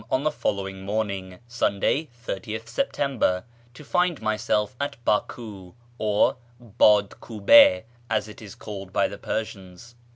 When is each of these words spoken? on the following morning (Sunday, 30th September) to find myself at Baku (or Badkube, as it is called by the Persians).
on 0.09 0.23
the 0.23 0.31
following 0.31 0.81
morning 0.81 1.37
(Sunday, 1.47 2.09
30th 2.27 2.67
September) 2.67 3.43
to 3.75 3.83
find 3.85 4.19
myself 4.19 4.75
at 4.81 4.95
Baku 5.05 5.75
(or 5.99 6.37
Badkube, 6.59 7.83
as 8.09 8.27
it 8.27 8.41
is 8.41 8.55
called 8.55 8.91
by 8.91 9.07
the 9.07 9.19
Persians). 9.19 9.93